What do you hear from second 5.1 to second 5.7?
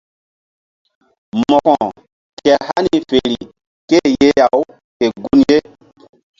gun ye.